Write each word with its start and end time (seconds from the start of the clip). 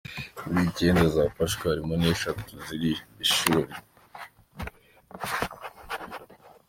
Mu 0.51 0.57
icyenda 0.69 1.05
zafashwe 1.15 1.63
harimo 1.71 1.93
eshatu 2.13 2.51
z’iri 2.65 2.93
shuri. 3.33 3.73